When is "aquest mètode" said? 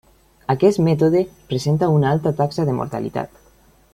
0.53-1.21